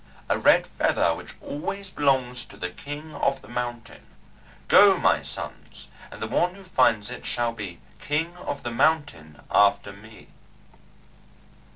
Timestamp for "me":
9.93-10.29